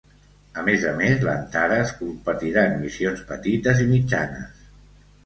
A 0.59 0.61
més 0.67 0.85
a 0.91 0.93
més, 1.01 1.19
l'Antares 1.27 1.91
competirà 1.99 2.63
en 2.71 2.81
missions 2.87 3.21
petites 3.33 3.83
i 3.85 3.87
mitjanes. 3.93 4.65